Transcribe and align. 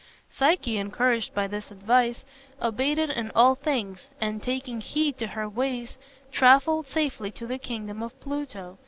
Psyche, 0.31 0.79
encouraged 0.79 1.31
by 1.35 1.45
this 1.45 1.69
advice, 1.69 2.25
obeyed 2.59 2.97
it 2.97 3.11
in 3.11 3.29
all 3.35 3.53
things, 3.53 4.09
and 4.19 4.41
taking 4.41 4.81
heed 4.81 5.15
to 5.19 5.27
her 5.27 5.47
ways 5.47 5.99
travelled 6.31 6.87
safely 6.87 7.29
to 7.29 7.45
the 7.45 7.59
kingdom 7.59 8.01
of 8.01 8.19
Pluto. 8.19 8.79